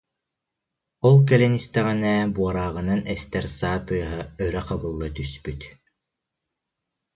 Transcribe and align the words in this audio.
Ол 1.07 1.17
кэлэн 1.27 1.53
истэҕинэ, 1.59 2.13
буорааҕынан 2.35 3.01
эстэр 3.13 3.45
саа 3.57 3.79
тыаһа 3.85 4.21
өрө 4.43 4.61
хабылла 4.67 5.07
түспүт 5.15 5.61